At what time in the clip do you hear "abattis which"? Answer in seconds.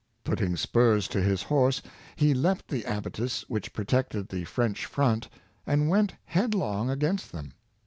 2.87-3.71